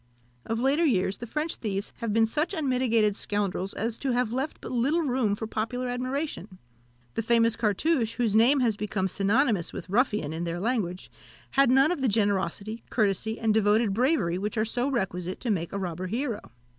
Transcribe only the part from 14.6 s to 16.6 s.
so requisite to make a robber hero.